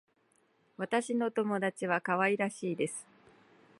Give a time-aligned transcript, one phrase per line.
[0.77, 3.05] 私の友達は可愛らしいです。